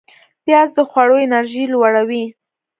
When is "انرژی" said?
1.25-1.63